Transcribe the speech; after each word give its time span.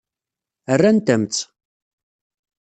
Rrant-am-tt. 0.77 1.41